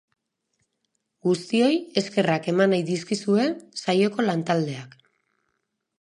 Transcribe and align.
Guztioi 1.27 1.75
eskerrak 2.01 2.49
eman 2.53 2.73
nahi 2.75 2.85
dizkizue 2.89 3.45
saioko 3.85 4.27
lantaldeak. 4.29 5.01